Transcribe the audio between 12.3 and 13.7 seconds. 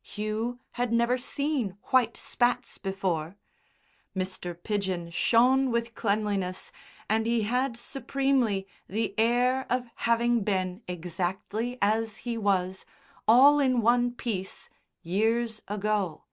was, all